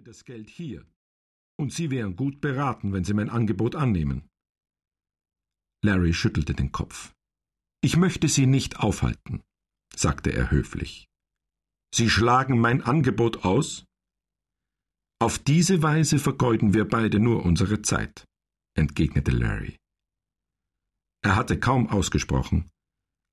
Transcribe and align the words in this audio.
habe 0.00 0.08
das 0.08 0.24
Geld 0.24 0.48
hier, 0.48 0.86
und 1.58 1.74
Sie 1.74 1.90
wären 1.90 2.16
gut 2.16 2.40
beraten, 2.40 2.94
wenn 2.94 3.04
Sie 3.04 3.12
mein 3.12 3.28
Angebot 3.28 3.76
annehmen. 3.76 4.30
Larry 5.84 6.14
schüttelte 6.14 6.54
den 6.54 6.72
Kopf. 6.72 7.12
Ich 7.82 7.98
möchte 7.98 8.26
Sie 8.26 8.46
nicht 8.46 8.80
aufhalten, 8.80 9.42
sagte 9.94 10.32
er 10.32 10.50
höflich. 10.50 11.06
Sie 11.94 12.08
schlagen 12.08 12.58
mein 12.58 12.80
Angebot 12.80 13.44
aus? 13.44 13.84
Auf 15.20 15.38
diese 15.38 15.82
Weise 15.82 16.18
vergeuden 16.18 16.72
wir 16.72 16.88
beide 16.88 17.20
nur 17.20 17.44
unsere 17.44 17.82
Zeit, 17.82 18.24
entgegnete 18.74 19.32
Larry. 19.32 19.76
Er 21.22 21.36
hatte 21.36 21.60
kaum 21.60 21.90
ausgesprochen, 21.90 22.70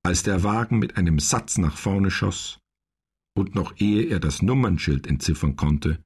als 0.04 0.23
der 0.23 0.43
Wagen 0.43 0.79
mit 0.79 0.97
einem 0.97 1.20
Satz 1.20 1.57
nach 1.57 1.77
vorne 1.77 2.11
schoss, 2.11 2.59
und 3.38 3.55
noch 3.55 3.79
ehe 3.79 4.04
er 4.07 4.20
das 4.20 4.41
Nummernschild 4.41 5.07
entziffern 5.07 5.55
konnte, 5.55 6.04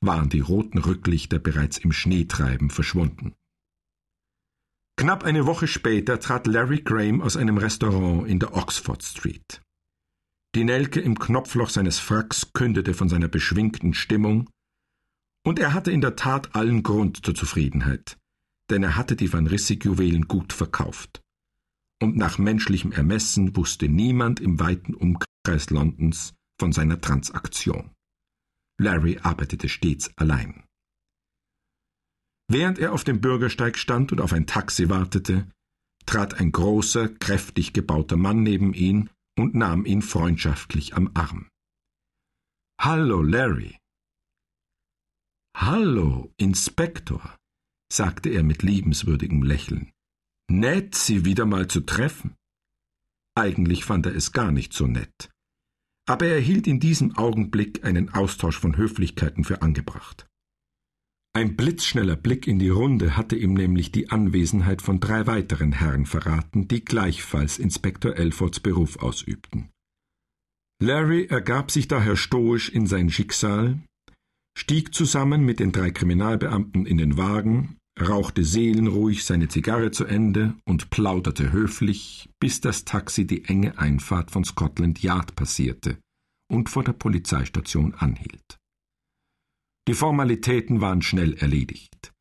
waren 0.00 0.28
die 0.28 0.40
roten 0.40 0.78
Rücklichter 0.78 1.38
bereits 1.38 1.78
im 1.78 1.92
Schneetreiben 1.92 2.70
verschwunden. 2.70 3.34
Knapp 4.96 5.24
eine 5.24 5.46
Woche 5.46 5.68
später 5.68 6.18
trat 6.18 6.46
Larry 6.46 6.82
Graham 6.82 7.20
aus 7.20 7.36
einem 7.36 7.56
Restaurant 7.56 8.28
in 8.28 8.40
der 8.40 8.56
Oxford 8.56 9.02
Street. 9.02 9.60
Die 10.54 10.64
Nelke 10.64 11.00
im 11.00 11.18
Knopfloch 11.18 11.70
seines 11.70 11.98
Fracks 11.98 12.52
kündete 12.52 12.94
von 12.94 13.08
seiner 13.08 13.28
beschwingten 13.28 13.94
Stimmung, 13.94 14.48
und 15.44 15.58
er 15.58 15.72
hatte 15.72 15.92
in 15.92 16.00
der 16.00 16.16
Tat 16.16 16.54
allen 16.56 16.82
Grund 16.82 17.24
zur 17.24 17.34
Zufriedenheit, 17.34 18.18
denn 18.70 18.82
er 18.82 18.96
hatte 18.96 19.14
die 19.14 19.32
Van 19.32 19.46
Rissig-Juwelen 19.46 20.26
gut 20.26 20.52
verkauft. 20.52 21.22
Und 22.02 22.16
nach 22.16 22.38
menschlichem 22.38 22.92
Ermessen 22.92 23.56
wusste 23.56 23.88
niemand 23.88 24.40
im 24.40 24.58
weiten 24.58 24.94
Umkreis 24.94 25.70
Londons 25.70 26.34
von 26.58 26.72
seiner 26.72 27.00
Transaktion. 27.00 27.90
Larry 28.80 29.18
arbeitete 29.18 29.68
stets 29.68 30.10
allein. 30.16 30.64
Während 32.48 32.78
er 32.78 32.92
auf 32.92 33.04
dem 33.04 33.20
Bürgersteig 33.20 33.76
stand 33.76 34.12
und 34.12 34.20
auf 34.20 34.32
ein 34.32 34.46
Taxi 34.46 34.88
wartete, 34.88 35.50
trat 36.06 36.40
ein 36.40 36.52
großer, 36.52 37.08
kräftig 37.08 37.72
gebauter 37.72 38.16
Mann 38.16 38.42
neben 38.42 38.72
ihn 38.72 39.10
und 39.36 39.54
nahm 39.54 39.84
ihn 39.84 40.00
freundschaftlich 40.00 40.94
am 40.94 41.10
Arm. 41.14 41.48
Hallo, 42.80 43.22
Larry. 43.22 43.76
Hallo, 45.56 46.32
Inspektor, 46.36 47.36
sagte 47.92 48.30
er 48.30 48.44
mit 48.44 48.62
liebenswürdigem 48.62 49.42
Lächeln. 49.42 49.92
Nett, 50.50 50.94
Sie 50.94 51.24
wieder 51.24 51.44
mal 51.44 51.68
zu 51.68 51.80
treffen. 51.80 52.36
Eigentlich 53.34 53.84
fand 53.84 54.06
er 54.06 54.14
es 54.14 54.32
gar 54.32 54.52
nicht 54.52 54.72
so 54.72 54.86
nett 54.86 55.28
aber 56.08 56.26
er 56.26 56.40
hielt 56.40 56.66
in 56.66 56.80
diesem 56.80 57.16
Augenblick 57.16 57.84
einen 57.84 58.14
Austausch 58.14 58.58
von 58.58 58.76
Höflichkeiten 58.76 59.44
für 59.44 59.60
angebracht. 59.60 60.26
Ein 61.34 61.54
blitzschneller 61.54 62.16
Blick 62.16 62.46
in 62.46 62.58
die 62.58 62.70
Runde 62.70 63.16
hatte 63.16 63.36
ihm 63.36 63.52
nämlich 63.52 63.92
die 63.92 64.10
Anwesenheit 64.10 64.80
von 64.80 65.00
drei 65.00 65.26
weiteren 65.26 65.72
Herren 65.72 66.06
verraten, 66.06 66.66
die 66.66 66.84
gleichfalls 66.84 67.58
Inspektor 67.58 68.16
Elfords 68.16 68.60
Beruf 68.60 68.96
ausübten. 68.96 69.68
Larry 70.82 71.26
ergab 71.26 71.70
sich 71.70 71.88
daher 71.88 72.16
stoisch 72.16 72.70
in 72.70 72.86
sein 72.86 73.10
Schicksal, 73.10 73.78
stieg 74.56 74.94
zusammen 74.94 75.44
mit 75.44 75.60
den 75.60 75.72
drei 75.72 75.90
Kriminalbeamten 75.90 76.86
in 76.86 76.96
den 76.96 77.18
Wagen 77.18 77.77
rauchte 78.00 78.44
seelenruhig 78.44 79.24
seine 79.24 79.48
Zigarre 79.48 79.90
zu 79.90 80.04
Ende 80.04 80.54
und 80.64 80.90
plauderte 80.90 81.52
höflich, 81.52 82.28
bis 82.38 82.60
das 82.60 82.84
Taxi 82.84 83.26
die 83.26 83.44
enge 83.44 83.78
Einfahrt 83.78 84.30
von 84.30 84.44
Scotland 84.44 85.02
Yard 85.02 85.34
passierte 85.36 85.98
und 86.50 86.68
vor 86.68 86.84
der 86.84 86.92
Polizeistation 86.92 87.94
anhielt. 87.94 88.58
Die 89.88 89.94
Formalitäten 89.94 90.80
waren 90.80 91.02
schnell 91.02 91.34
erledigt. 91.34 92.12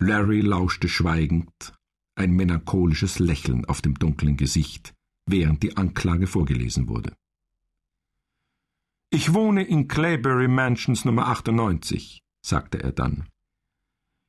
Larry 0.00 0.40
lauschte 0.40 0.88
schweigend, 0.88 1.74
ein 2.16 2.32
melancholisches 2.32 3.18
Lächeln 3.18 3.64
auf 3.64 3.82
dem 3.82 3.94
dunklen 3.94 4.36
Gesicht, 4.36 4.94
während 5.26 5.62
die 5.62 5.76
Anklage 5.76 6.26
vorgelesen 6.26 6.88
wurde. 6.88 7.14
Ich 9.10 9.32
wohne 9.34 9.64
in 9.64 9.88
Claybury 9.88 10.48
Mansions 10.48 11.04
Nummer 11.04 11.28
98, 11.28 12.20
sagte 12.44 12.82
er 12.82 12.92
dann. 12.92 13.28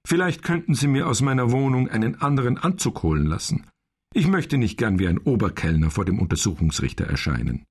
Vielleicht 0.07 0.43
könnten 0.43 0.75
Sie 0.75 0.87
mir 0.87 1.07
aus 1.07 1.21
meiner 1.21 1.51
Wohnung 1.51 1.89
einen 1.89 2.15
anderen 2.21 2.57
Anzug 2.57 3.03
holen 3.03 3.25
lassen. 3.25 3.67
Ich 4.13 4.27
möchte 4.27 4.57
nicht 4.57 4.77
gern 4.77 4.97
wie 4.97 5.07
ein 5.07 5.19
Oberkellner 5.19 5.91
vor 5.91 6.05
dem 6.05 6.19
Untersuchungsrichter 6.19 7.05
erscheinen. 7.05 7.65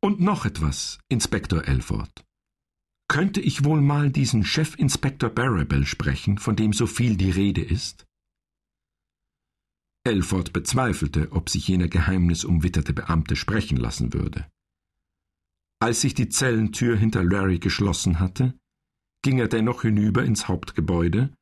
Und 0.00 0.20
noch 0.20 0.44
etwas, 0.44 1.00
Inspektor 1.08 1.66
Elford. 1.66 2.24
Könnte 3.08 3.40
ich 3.40 3.64
wohl 3.64 3.80
mal 3.80 4.10
diesen 4.10 4.44
Chefinspektor 4.44 5.30
Barrabell 5.30 5.86
sprechen, 5.86 6.38
von 6.38 6.54
dem 6.54 6.72
so 6.72 6.86
viel 6.86 7.16
die 7.16 7.30
Rede 7.30 7.62
ist? 7.62 8.04
Elford 10.04 10.52
bezweifelte, 10.52 11.32
ob 11.32 11.50
sich 11.50 11.66
jener 11.66 11.88
geheimnisumwitterte 11.88 12.92
Beamte 12.92 13.34
sprechen 13.34 13.76
lassen 13.76 14.12
würde. 14.12 14.46
Als 15.80 16.00
sich 16.00 16.14
die 16.14 16.28
Zellentür 16.28 16.96
hinter 16.96 17.24
Larry 17.24 17.58
geschlossen 17.58 18.20
hatte, 18.20 18.54
ging 19.22 19.38
er 19.38 19.48
dennoch 19.48 19.82
hinüber 19.82 20.24
ins 20.24 20.48
Hauptgebäude 20.48 21.32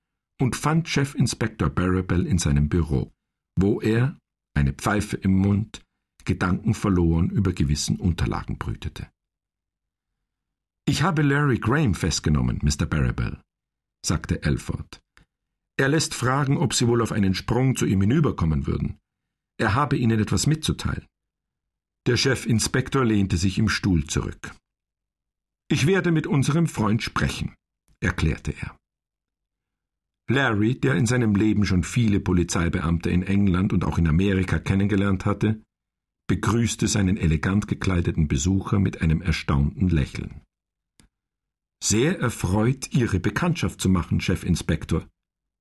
und 0.41 0.57
fand 0.57 0.89
Chefinspektor 0.89 1.71
Barrabell 1.71 2.27
in 2.27 2.39
seinem 2.39 2.69
Büro, 2.69 3.13
wo 3.59 3.81
er, 3.81 4.19
eine 4.55 4.73
Pfeife 4.73 5.17
im 5.17 5.37
Mund, 5.37 5.83
gedankenverloren 6.25 7.31
über 7.31 7.53
gewissen 7.53 7.99
Unterlagen 7.99 8.59
brütete. 8.59 9.11
Ich 10.89 11.03
habe 11.03 11.23
Larry 11.23 11.59
Graham 11.59 11.95
festgenommen, 11.95 12.61
Mr. 12.63 12.87
Barrabell, 12.87 13.41
sagte 14.05 14.43
Elford. 14.43 15.01
Er 15.79 15.89
lässt 15.89 16.15
fragen, 16.15 16.57
ob 16.57 16.75
Sie 16.75 16.87
wohl 16.87 17.03
auf 17.03 17.13
einen 17.13 17.35
Sprung 17.35 17.77
zu 17.77 17.87
ihm 17.87 18.01
hinüberkommen 18.01 18.67
würden. 18.67 18.99
Er 19.59 19.75
habe 19.75 19.97
Ihnen 19.97 20.21
etwas 20.21 20.47
mitzuteilen. 20.47 21.07
Der 22.07 22.17
Chefinspektor 22.17 23.05
lehnte 23.05 23.37
sich 23.37 23.59
im 23.59 23.69
Stuhl 23.69 24.07
zurück. 24.07 24.55
Ich 25.69 25.87
werde 25.87 26.13
mit 26.13 26.27
unserem 26.27 26.69
Freund 26.69 27.03
sprechen, 27.03 27.55
erklärte 28.01 28.53
er. 28.53 28.79
Larry, 30.29 30.79
der 30.79 30.97
in 30.97 31.07
seinem 31.07 31.35
Leben 31.35 31.65
schon 31.65 31.85
viele 31.85 32.21
Polizeibeamte 32.21 33.11
in 33.11 33.23
England 33.23 33.73
und 33.73 33.85
auch 33.85 33.99
in 33.99 34.09
Amerika 34.09 34.59
kennengelernt 34.59 35.25
hatte, 35.25 35.63
begrüßte 36.29 36.89
seinen 36.89 37.17
elegant 37.17 37.69
gekleideten 37.69 38.27
Besucher 38.27 38.81
mit 38.81 39.01
einem 39.01 39.23
erstaunten 39.23 39.89
Lächeln. 39.89 40.43
Sehr 41.83 42.19
erfreut, 42.19 42.93
Ihre 42.93 43.21
Bekanntschaft 43.21 43.81
zu 43.81 43.89
machen, 43.89 44.21
Chefinspektor, 44.21 45.07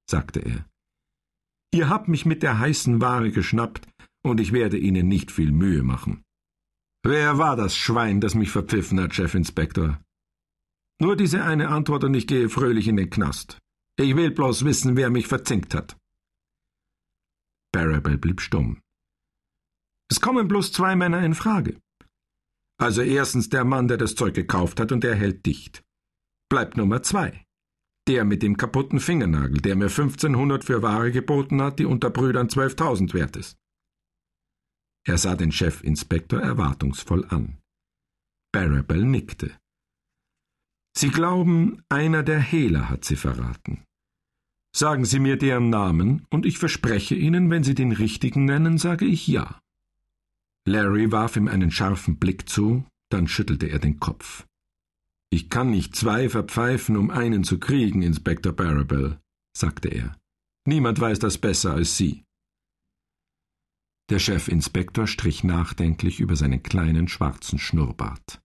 sagte 0.09 0.39
er. 0.39 0.65
Ihr 1.71 1.89
habt 1.89 2.07
mich 2.07 2.25
mit 2.25 2.41
der 2.41 2.57
heißen 2.57 3.01
Ware 3.01 3.31
geschnappt, 3.31 3.87
und 4.23 4.39
ich 4.39 4.53
werde 4.53 4.77
Ihnen 4.77 5.07
nicht 5.07 5.31
viel 5.31 5.51
Mühe 5.51 5.83
machen. 5.83 6.23
Wer 7.03 7.37
war 7.37 7.55
das 7.55 7.77
Schwein, 7.77 8.21
das 8.21 8.33
mich 8.33 8.49
verpfiffen 8.49 8.99
hat, 8.99 9.13
Chefinspektor? 9.13 10.01
Nur 10.99 11.15
diese 11.15 11.43
eine 11.43 11.67
Antwort 11.67 12.03
und 12.05 12.15
ich 12.15 12.25
gehe 12.25 12.49
fröhlich 12.49 12.87
in 12.87 12.95
den 12.95 13.11
Knast. 13.11 13.59
Ich 13.97 14.15
will 14.15 14.31
bloß 14.31 14.65
wissen, 14.65 14.97
wer 14.97 15.09
mich 15.09 15.27
verzinkt 15.27 15.73
hat. 15.73 15.97
Barrabell 17.71 18.17
blieb 18.17 18.41
stumm. 18.41 18.81
Es 20.09 20.19
kommen 20.21 20.47
bloß 20.47 20.71
zwei 20.71 20.95
Männer 20.95 21.23
in 21.25 21.33
Frage. 21.33 21.79
Also 22.77 23.01
erstens 23.01 23.49
der 23.49 23.63
Mann, 23.63 23.87
der 23.87 23.97
das 23.97 24.15
Zeug 24.15 24.33
gekauft 24.33 24.79
hat, 24.79 24.91
und 24.91 25.03
der 25.03 25.15
hält 25.15 25.45
dicht. 25.45 25.81
Bleibt 26.49 26.77
Nummer 26.77 27.03
zwei. 27.03 27.45
Der 28.07 28.23
mit 28.25 28.43
dem 28.43 28.57
kaputten 28.57 28.99
Fingernagel, 28.99 29.61
der 29.61 29.75
mir 29.75 29.85
1500 29.85 30.63
für 30.63 30.81
Ware 30.81 31.11
geboten 31.11 31.61
hat, 31.61 31.79
die 31.79 31.85
unter 31.85 32.09
Brüdern 32.09 32.47
12.000 32.47 33.13
wert 33.13 33.35
ist. 33.35 33.57
Er 35.07 35.17
sah 35.17 35.35
den 35.35 35.51
Chefinspektor 35.51 36.41
erwartungsvoll 36.41 37.25
an. 37.29 37.59
Barrabell 38.51 39.05
nickte. 39.05 39.57
Sie 40.97 41.09
glauben, 41.09 41.83
einer 41.89 42.23
der 42.23 42.39
Hehler 42.39 42.89
hat 42.89 43.05
Sie 43.05 43.15
verraten. 43.15 43.83
Sagen 44.75 45.05
Sie 45.05 45.19
mir 45.19 45.37
deren 45.37 45.69
Namen, 45.69 46.27
und 46.29 46.45
ich 46.45 46.57
verspreche 46.57 47.15
Ihnen, 47.15 47.49
wenn 47.49 47.63
Sie 47.63 47.75
den 47.75 47.93
richtigen 47.93 48.43
nennen, 48.43 48.77
sage 48.77 49.05
ich 49.05 49.25
ja. 49.25 49.61
Larry 50.67 51.13
warf 51.13 51.37
ihm 51.37 51.47
einen 51.47 51.71
scharfen 51.71 52.17
Blick 52.17 52.49
zu, 52.49 52.83
dann 53.07 53.29
schüttelte 53.29 53.67
er 53.67 53.79
den 53.79 54.01
Kopf. 54.01 54.45
Ich 55.29 55.49
kann 55.49 55.71
nicht 55.71 55.95
zwei 55.95 56.27
verpfeifen, 56.27 56.97
um 56.97 57.09
einen 57.09 57.45
zu 57.45 57.57
kriegen, 57.57 58.01
Inspektor 58.01 58.51
Barrabell, 58.51 59.17
sagte 59.55 59.87
er. 59.87 60.17
Niemand 60.65 60.99
weiß 60.99 61.19
das 61.19 61.37
besser 61.37 61.75
als 61.75 61.95
Sie. 61.95 62.25
Der 64.09 64.19
Chefinspektor 64.19 65.07
strich 65.07 65.45
nachdenklich 65.45 66.19
über 66.19 66.35
seinen 66.35 66.63
kleinen 66.63 67.07
schwarzen 67.07 67.59
Schnurrbart. 67.59 68.41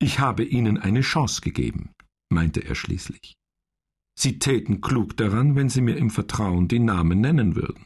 Ich 0.00 0.18
habe 0.18 0.44
Ihnen 0.44 0.76
eine 0.76 1.00
Chance 1.00 1.40
gegeben, 1.40 1.94
meinte 2.28 2.62
er 2.62 2.74
schließlich. 2.74 3.36
Sie 4.18 4.38
täten 4.38 4.80
klug 4.80 5.16
daran, 5.16 5.54
wenn 5.56 5.68
Sie 5.68 5.82
mir 5.82 5.96
im 5.96 6.10
Vertrauen 6.10 6.68
die 6.68 6.78
Namen 6.78 7.20
nennen 7.20 7.54
würden. 7.54 7.84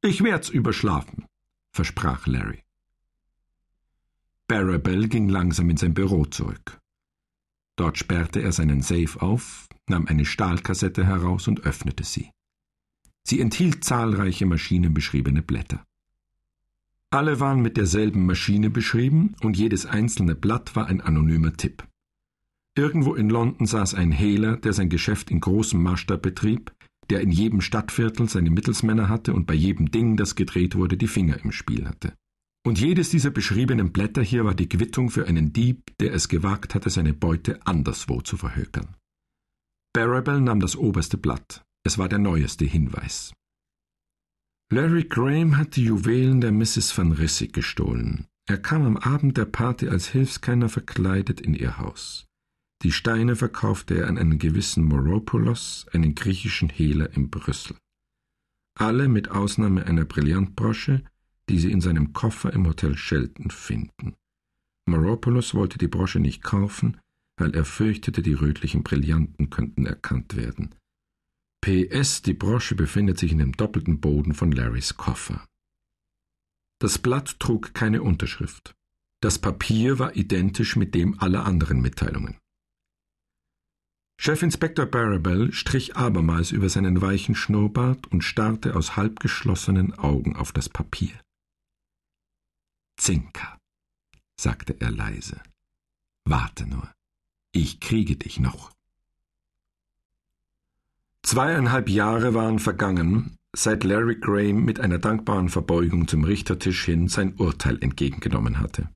Ich 0.00 0.24
werd's 0.24 0.48
überschlafen, 0.48 1.26
versprach 1.70 2.26
Larry. 2.26 2.62
Barrabell 4.48 5.08
ging 5.08 5.28
langsam 5.28 5.70
in 5.70 5.76
sein 5.76 5.94
Büro 5.94 6.24
zurück. 6.24 6.80
Dort 7.76 7.98
sperrte 7.98 8.40
er 8.40 8.52
seinen 8.52 8.82
Safe 8.82 9.20
auf, 9.20 9.68
nahm 9.88 10.06
eine 10.06 10.24
Stahlkassette 10.24 11.06
heraus 11.06 11.48
und 11.48 11.60
öffnete 11.60 12.04
sie. 12.04 12.30
Sie 13.24 13.40
enthielt 13.40 13.84
zahlreiche 13.84 14.46
maschinenbeschriebene 14.46 15.42
Blätter. 15.42 15.84
Alle 17.10 17.40
waren 17.40 17.60
mit 17.60 17.76
derselben 17.76 18.24
Maschine 18.24 18.70
beschrieben 18.70 19.36
und 19.42 19.56
jedes 19.56 19.84
einzelne 19.84 20.34
Blatt 20.34 20.74
war 20.74 20.86
ein 20.86 21.02
anonymer 21.02 21.52
Tipp. 21.52 21.86
Irgendwo 22.74 23.14
in 23.14 23.28
London 23.28 23.66
saß 23.66 23.94
ein 23.94 24.12
Hehler, 24.12 24.56
der 24.56 24.72
sein 24.72 24.88
Geschäft 24.88 25.30
in 25.30 25.40
großem 25.40 25.82
Maßstab 25.82 26.22
betrieb, 26.22 26.72
der 27.10 27.20
in 27.20 27.30
jedem 27.30 27.60
Stadtviertel 27.60 28.28
seine 28.28 28.50
Mittelsmänner 28.50 29.08
hatte 29.08 29.34
und 29.34 29.46
bei 29.46 29.54
jedem 29.54 29.90
Ding, 29.90 30.16
das 30.16 30.34
gedreht 30.34 30.74
wurde, 30.74 30.96
die 30.96 31.08
Finger 31.08 31.42
im 31.44 31.52
Spiel 31.52 31.86
hatte. 31.86 32.14
Und 32.64 32.80
jedes 32.80 33.10
dieser 33.10 33.30
beschriebenen 33.30 33.92
Blätter 33.92 34.22
hier 34.22 34.44
war 34.44 34.54
die 34.54 34.68
Quittung 34.68 35.10
für 35.10 35.26
einen 35.26 35.52
Dieb, 35.52 35.92
der 35.98 36.14
es 36.14 36.28
gewagt 36.28 36.74
hatte, 36.74 36.90
seine 36.90 37.12
Beute 37.12 37.60
anderswo 37.66 38.20
zu 38.20 38.36
verhökern. 38.36 38.96
Barrable 39.92 40.40
nahm 40.40 40.60
das 40.60 40.76
oberste 40.76 41.18
Blatt. 41.18 41.64
Es 41.84 41.98
war 41.98 42.08
der 42.08 42.20
neueste 42.20 42.64
Hinweis. 42.64 43.34
Larry 44.72 45.04
Graham 45.04 45.58
hat 45.58 45.76
die 45.76 45.84
Juwelen 45.84 46.40
der 46.40 46.52
Mrs. 46.52 46.96
van 46.96 47.12
Rissig 47.12 47.52
gestohlen. 47.52 48.26
Er 48.48 48.56
kam 48.56 48.86
am 48.86 48.96
Abend 48.96 49.36
der 49.36 49.44
Party 49.44 49.88
als 49.88 50.08
Hilfskenner 50.08 50.70
verkleidet 50.70 51.40
in 51.40 51.54
ihr 51.54 51.76
Haus. 51.78 52.26
Die 52.82 52.92
Steine 52.92 53.36
verkaufte 53.36 53.96
er 53.96 54.08
an 54.08 54.18
einen 54.18 54.38
gewissen 54.38 54.84
Moropoulos, 54.84 55.86
einen 55.92 56.14
griechischen 56.16 56.68
Hehler 56.68 57.12
in 57.14 57.30
Brüssel. 57.30 57.76
Alle 58.74 59.08
mit 59.08 59.30
Ausnahme 59.30 59.86
einer 59.86 60.04
Brillantbrosche, 60.04 61.04
die 61.48 61.58
Sie 61.58 61.70
in 61.70 61.80
seinem 61.80 62.12
Koffer 62.12 62.52
im 62.52 62.66
Hotel 62.66 62.96
Shelton 62.96 63.50
finden. 63.50 64.14
Moropoulos 64.86 65.54
wollte 65.54 65.78
die 65.78 65.88
Brosche 65.88 66.18
nicht 66.18 66.42
kaufen, 66.42 67.00
weil 67.36 67.54
er 67.54 67.64
fürchtete, 67.64 68.20
die 68.22 68.34
rötlichen 68.34 68.82
Brillanten 68.82 69.48
könnten 69.50 69.86
erkannt 69.86 70.34
werden. 70.34 70.74
PS, 71.60 72.22
die 72.22 72.34
Brosche 72.34 72.74
befindet 72.74 73.18
sich 73.18 73.30
in 73.30 73.38
dem 73.38 73.52
doppelten 73.52 74.00
Boden 74.00 74.34
von 74.34 74.50
Larrys 74.50 74.96
Koffer. 74.96 75.46
Das 76.80 76.98
Blatt 76.98 77.38
trug 77.38 77.74
keine 77.74 78.02
Unterschrift. 78.02 78.74
Das 79.20 79.38
Papier 79.38 80.00
war 80.00 80.16
identisch 80.16 80.74
mit 80.74 80.96
dem 80.96 81.20
aller 81.20 81.46
anderen 81.46 81.80
Mitteilungen. 81.80 82.41
Chefinspektor 84.24 84.86
Barabel 84.86 85.52
strich 85.52 85.96
abermals 85.96 86.52
über 86.52 86.68
seinen 86.68 87.02
weichen 87.02 87.34
Schnurrbart 87.34 88.06
und 88.06 88.22
starrte 88.22 88.76
aus 88.76 88.94
halbgeschlossenen 88.96 89.98
Augen 89.98 90.36
auf 90.36 90.52
das 90.52 90.68
Papier. 90.68 91.20
Zinker, 92.96 93.58
sagte 94.40 94.76
er 94.78 94.92
leise. 94.92 95.42
Warte 96.24 96.68
nur, 96.68 96.88
ich 97.50 97.80
kriege 97.80 98.14
dich 98.14 98.38
noch. 98.38 98.70
Zweieinhalb 101.24 101.88
Jahre 101.88 102.32
waren 102.32 102.60
vergangen, 102.60 103.34
seit 103.52 103.82
Larry 103.82 104.20
Graham 104.20 104.64
mit 104.64 104.78
einer 104.78 104.98
dankbaren 104.98 105.48
Verbeugung 105.48 106.06
zum 106.06 106.22
Richtertisch 106.22 106.84
hin 106.84 107.08
sein 107.08 107.34
Urteil 107.38 107.76
entgegengenommen 107.82 108.60
hatte. 108.60 108.88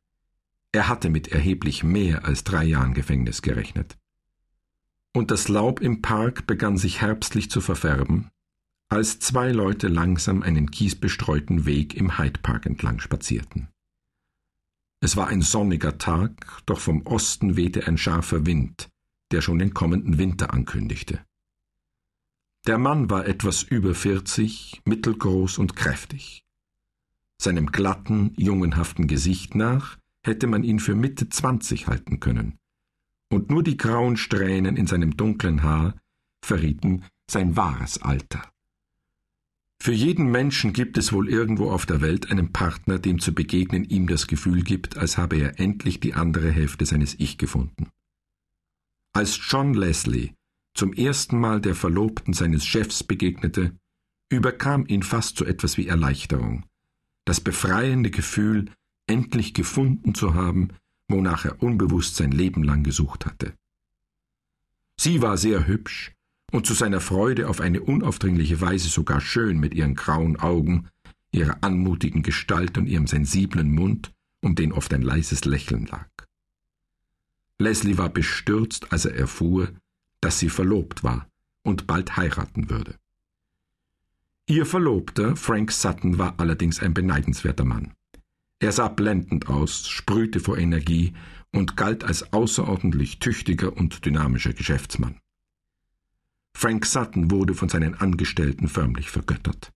Er 0.71 0.87
hatte 0.87 1.11
mit 1.11 1.27
erheblich 1.27 1.83
mehr 1.83 2.25
als 2.25 2.45
drei 2.45 2.63
Jahren 2.63 2.95
Gefängnis 2.95 3.43
gerechnet 3.43 3.99
und 5.17 5.31
das 5.31 5.49
Laub 5.49 5.81
im 5.81 6.03
Park 6.03 6.47
begann 6.47 6.77
sich 6.77 7.01
herbstlich 7.01 7.51
zu 7.51 7.63
verfärben, 7.63 8.29
als 8.89 9.19
zwei 9.19 9.51
Leute 9.51 9.89
langsam 9.89 10.43
einen 10.43 10.71
kiesbestreuten 10.71 11.65
Weg 11.65 11.95
im 11.95 12.19
Hyde 12.19 12.39
Park 12.41 12.67
entlang 12.67 13.01
spazierten. 13.01 13.69
Es 15.01 15.17
war 15.17 15.29
ein 15.29 15.41
sonniger 15.41 15.97
Tag, 15.97 16.63
doch 16.67 16.81
vom 16.81 17.07
Osten 17.07 17.57
wehte 17.57 17.87
ein 17.87 17.97
scharfer 17.97 18.45
Wind, 18.45 18.91
der 19.31 19.41
schon 19.41 19.59
den 19.59 19.73
kommenden 19.73 20.19
Winter 20.19 20.53
ankündigte. 20.53 21.25
Der 22.67 22.77
Mann 22.77 23.09
war 23.09 23.27
etwas 23.27 23.63
über 23.63 23.95
vierzig, 23.95 24.83
mittelgroß 24.85 25.57
und 25.57 25.77
kräftig. 25.77 26.45
Seinem 27.41 27.73
glatten, 27.73 28.35
jungenhaften 28.37 29.07
Gesicht 29.07 29.55
nach 29.55 29.97
hätte 30.23 30.47
man 30.47 30.63
ihn 30.63 30.79
für 30.79 30.95
Mitte 30.95 31.31
zwanzig 31.31 31.87
halten 31.87 32.21
können, 32.21 32.59
und 33.31 33.51
nur 33.51 33.63
die 33.63 33.77
grauen 33.77 34.17
Strähnen 34.17 34.77
in 34.77 34.87
seinem 34.87 35.17
dunklen 35.17 35.63
Haar 35.63 35.95
verrieten 36.45 37.05
sein 37.31 37.57
wahres 37.57 38.01
Alter. 38.03 38.43
Für 39.79 39.93
jeden 39.93 40.31
Menschen 40.31 40.73
gibt 40.73 40.97
es 40.99 41.13
wohl 41.13 41.29
irgendwo 41.29 41.71
auf 41.71 41.87
der 41.87 42.01
Welt 42.01 42.31
einen 42.31 42.53
Partner, 42.53 42.99
dem 42.99 43.19
zu 43.21 43.35
begegnen 43.35 43.85
ihm 43.85 44.07
das 44.07 44.27
Gefühl 44.27 44.63
gibt, 44.63 44.97
als 44.97 45.19
habe 45.19 45.37
er 45.37 45.61
endlich 45.61 46.01
die 46.01 46.15
andere 46.15 46.51
Hälfte 46.51 46.87
seines 46.87 47.15
Ich 47.19 47.39
gefunden. 47.39 47.91
Als 49.13 49.39
John 49.49 49.75
Leslie 49.75 50.33
zum 50.75 50.93
ersten 50.93 51.39
Mal 51.39 51.61
der 51.61 51.75
Verlobten 51.75 52.35
seines 52.35 52.67
Chefs 52.67 53.03
begegnete, 53.03 53.77
überkam 54.29 54.87
ihn 54.87 55.03
fast 55.03 55.37
so 55.37 55.45
etwas 55.45 55.77
wie 55.77 55.87
Erleichterung, 55.87 56.67
das 57.25 57.41
befreiende 57.41 58.11
Gefühl, 58.11 58.71
endlich 59.07 59.55
gefunden 59.55 60.15
zu 60.15 60.35
haben, 60.35 60.71
wonach 61.09 61.45
er 61.45 61.63
unbewusst 61.63 62.17
sein 62.17 62.33
Leben 62.33 62.63
lang 62.63 62.83
gesucht 62.83 63.27
hatte. 63.27 63.55
Sie 64.99 65.23
war 65.23 65.37
sehr 65.37 65.67
hübsch 65.67 66.13
und 66.53 66.67
zu 66.67 66.75
seiner 66.75 67.01
Freude 67.01 67.49
auf 67.49 67.61
eine 67.61 67.83
unaufdringliche 67.83 68.61
Weise 68.61 68.89
sogar 68.89 69.21
schön 69.21 69.59
mit 69.59 69.75
ihren 69.75 69.95
grauen 69.95 70.37
Augen, 70.37 70.89
ihrer 71.33 71.59
anmutigen 71.63 72.23
Gestalt 72.23 72.79
und 72.79 72.87
ihrem 72.87 73.07
sensiblen 73.07 73.75
Mund, 73.75 74.13
um 74.41 74.55
den 74.55 74.73
oft 74.73 74.93
ein 74.95 75.03
leises 75.03 75.45
Lächeln 75.45 75.87
lag. 75.87 76.09
Leslie 77.59 77.99
war 77.99 78.09
bestürzt, 78.09 78.93
als 78.93 79.05
er 79.05 79.15
erfuhr, 79.15 79.73
dass 80.21 80.39
sie 80.39 80.49
verlobt 80.49 81.05
war 81.05 81.29
und 81.63 81.87
bald 81.87 82.17
heiraten 82.17 82.71
würde. 82.71 82.97
Ihr 84.47 84.65
Verlobter, 84.65 85.35
Frank 85.37 85.73
Sutton, 85.73 86.19
war 86.19 86.39
allerdings 86.39 86.81
ein 86.81 86.95
beneidenswerter 86.95 87.65
Mann. 87.65 87.96
Er 88.59 88.73
sah 88.73 88.89
blendend 88.89 89.49
aus, 89.49 89.89
sprühte 89.89 90.41
vor 90.41 90.59
Energie 90.59 91.13
und 91.53 91.77
galt 91.77 92.05
als 92.05 92.33
außerordentlich 92.33 93.19
tüchtiger 93.19 93.77
und 93.77 94.05
dynamischer 94.05 94.53
Geschäftsmann. 94.53 95.21
Frank 96.57 96.87
Sutton 96.87 97.31
wurde 97.31 97.55
von 97.55 97.69
seinen 97.69 97.95
Angestellten 97.95 98.69
förmlich 98.69 99.11
vergöttert. 99.11 99.73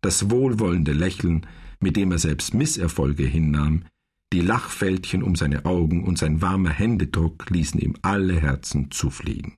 Das 0.00 0.30
wohlwollende 0.30 0.92
Lächeln, 0.92 1.46
mit 1.80 1.96
dem 1.96 2.12
er 2.12 2.18
selbst 2.18 2.54
Misserfolge 2.54 3.24
hinnahm, 3.24 3.84
die 4.32 4.40
Lachfältchen 4.40 5.22
um 5.22 5.34
seine 5.34 5.64
Augen 5.64 6.04
und 6.04 6.18
sein 6.18 6.40
warmer 6.40 6.70
Händedruck 6.70 7.50
ließen 7.50 7.80
ihm 7.80 7.94
alle 8.02 8.40
Herzen 8.40 8.90
zufliegen. 8.90 9.56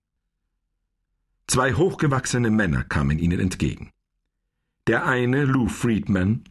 Zwei 1.46 1.74
hochgewachsene 1.74 2.50
Männer 2.50 2.84
kamen 2.84 3.18
ihnen 3.18 3.38
entgegen. 3.38 3.90
Der 4.86 5.06
eine, 5.06 5.44
Lou 5.44 5.68
Friedman, 5.68 6.44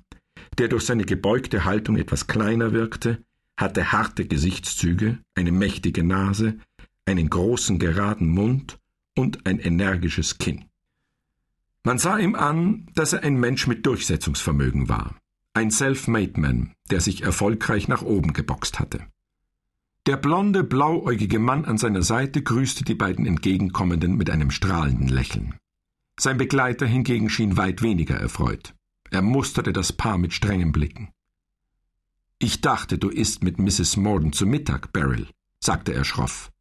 der 0.58 0.68
durch 0.68 0.86
seine 0.86 1.06
gebeugte 1.06 1.66
Haltung 1.66 1.98
etwas 1.98 2.28
kleiner 2.28 2.72
wirkte, 2.72 3.24
hatte 3.58 3.92
harte 3.92 4.26
Gesichtszüge, 4.26 5.20
eine 5.36 5.52
mächtige 5.52 6.04
Nase, 6.04 6.58
einen 7.06 7.30
großen 7.30 7.80
geraden 7.80 8.30
Mund 8.30 8.80
und 9.16 9.46
ein 9.46 9.60
energisches 9.60 10.38
Kinn. 10.38 10.66
Man 11.84 12.00
sah 12.00 12.18
ihm 12.18 12.36
an, 12.36 12.88
dass 12.96 13.14
er 13.14 13.24
ein 13.24 13.40
Mensch 13.40 13.68
mit 13.68 13.86
Durchsetzungsvermögen 13.86 14.90
war, 14.90 15.16
ein 15.54 15.72
Self-Made 15.72 16.40
Man, 16.40 16.74
der 16.90 17.00
sich 17.00 17.22
erfolgreich 17.22 17.88
nach 17.88 18.02
oben 18.02 18.34
geboxt 18.34 18.80
hatte. 18.80 19.06
Der 20.08 20.18
blonde, 20.18 20.64
blauäugige 20.64 21.40
Mann 21.40 21.66
an 21.66 21.78
seiner 21.78 22.04
Seite 22.04 22.44
grüßte 22.44 22.84
die 22.84 22.94
beiden 22.94 23.26
Entgegenkommenden 23.26 24.18
mit 24.18 24.30
einem 24.30 24.52
strahlenden 24.52 25.08
Lächeln. 25.08 25.56
Sein 26.20 26.38
Begleiter 26.38 26.86
hingegen 26.86 27.30
schien 27.30 27.58
weit 27.58 27.82
weniger 27.82 28.16
erfreut. 28.16 28.76
Er 29.12 29.22
musterte 29.22 29.74
das 29.74 29.94
Paar 29.94 30.18
mit 30.18 30.34
strengen 30.34 30.72
Blicken. 30.72 31.10
Ich 32.40 32.62
dachte, 32.62 32.98
du 32.98 33.10
isst 33.10 33.44
mit 33.44 33.60
Mrs. 33.60 33.98
Morden 33.98 34.34
zu 34.34 34.46
Mittag, 34.46 34.92
Beryl, 34.92 35.28
sagte 35.60 35.94
er 35.94 36.04
schroff. 36.04 36.52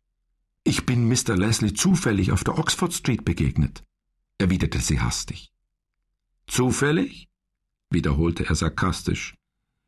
Ich 0.63 0.87
bin 0.87 1.09
Mr. 1.09 1.37
Leslie 1.37 1.75
zufällig 1.75 2.33
auf 2.33 2.45
der 2.45 2.59
Oxford 2.59 2.93
Street 2.93 3.25
begegnet, 3.25 3.85
erwiderte 4.39 4.79
sie 4.79 5.01
hastig. 5.01 5.53
Zufällig? 6.47 7.29
wiederholte 7.91 8.47
er 8.47 8.55
sarkastisch. 8.55 9.37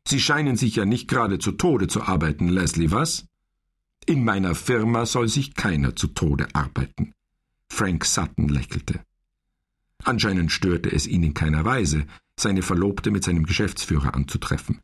Sie 0.07 0.19
scheinen 0.19 0.55
sich 0.55 0.75
ja 0.75 0.85
nicht 0.85 1.07
gerade 1.09 1.39
zu 1.39 1.51
Tode 1.51 1.87
zu 1.87 2.03
arbeiten, 2.03 2.47
Leslie, 2.47 2.91
was? 2.91 3.25
In 4.05 4.23
meiner 4.23 4.55
Firma 4.55 5.05
soll 5.05 5.27
sich 5.27 5.53
keiner 5.53 5.95
zu 5.95 6.07
Tode 6.07 6.47
arbeiten. 6.53 7.13
Frank 7.69 8.05
Sutton 8.05 8.47
lächelte. 8.47 9.03
Anscheinend 10.03 10.51
störte 10.51 10.89
es 10.91 11.07
ihn 11.07 11.23
in 11.23 11.33
keiner 11.33 11.65
Weise, 11.65 12.07
seine 12.39 12.61
Verlobte 12.61 13.11
mit 13.11 13.23
seinem 13.23 13.45
Geschäftsführer 13.45 14.13
anzutreffen. 14.13 14.79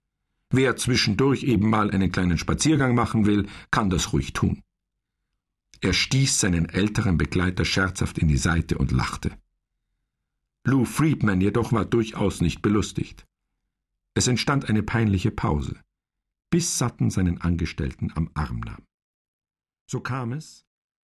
Wer 0.49 0.75
zwischendurch 0.75 1.43
eben 1.43 1.69
mal 1.69 1.89
einen 1.91 2.11
kleinen 2.11 2.37
Spaziergang 2.37 2.95
machen 2.95 3.25
will, 3.25 3.47
kann 3.71 3.89
das 3.89 4.13
ruhig 4.13 4.33
tun. 4.33 4.61
Er 5.81 5.93
stieß 5.93 6.39
seinen 6.39 6.69
älteren 6.69 7.17
Begleiter 7.17 7.65
scherzhaft 7.65 8.17
in 8.17 8.27
die 8.27 8.37
Seite 8.37 8.77
und 8.77 8.91
lachte. 8.91 9.37
Lou 10.63 10.85
Friedman 10.85 11.41
jedoch 11.41 11.73
war 11.73 11.85
durchaus 11.85 12.39
nicht 12.39 12.61
belustigt. 12.61 13.25
Es 14.13 14.27
entstand 14.27 14.69
eine 14.69 14.83
peinliche 14.83 15.31
Pause, 15.31 15.79
bis 16.49 16.77
Sutton 16.77 17.09
seinen 17.09 17.41
Angestellten 17.41 18.11
am 18.15 18.29
Arm 18.33 18.59
nahm. 18.59 18.83
So 19.87 19.99
kam 19.99 20.31
es, 20.33 20.65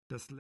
Das 0.10 0.30